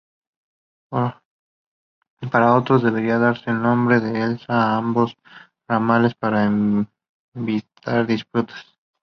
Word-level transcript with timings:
Para 2.31 2.55
otros, 2.55 2.81
debería 2.81 3.19
darse 3.19 3.51
el 3.51 3.61
nombre 3.61 3.99
de 3.99 4.23
Esla 4.33 4.73
a 4.73 4.77
ambos 4.77 5.15
ramales 5.69 6.15
para 6.15 6.51
evitar 7.35 8.07
disputas. 8.07 8.65